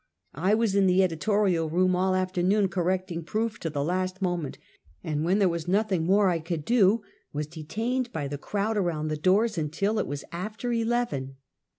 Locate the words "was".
0.55-0.73, 5.47-5.67, 7.33-7.45, 10.07-10.23